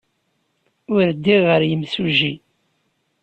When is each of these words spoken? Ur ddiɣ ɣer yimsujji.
Ur 0.95 1.05
ddiɣ 1.15 1.41
ɣer 1.49 1.61
yimsujji. 1.69 2.33